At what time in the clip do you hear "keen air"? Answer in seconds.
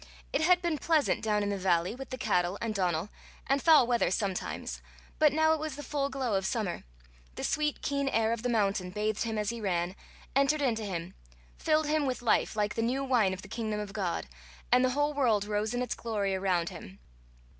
7.83-8.31